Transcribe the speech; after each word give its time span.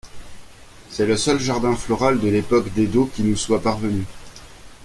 C'est 0.89 1.05
le 1.05 1.15
seul 1.15 1.39
jardin 1.39 1.75
floral 1.75 2.19
de 2.19 2.27
l'époque 2.27 2.73
d'Edo 2.73 3.05
qui 3.15 3.21
nous 3.21 3.35
soit 3.37 3.61
parvenu. 3.61 4.03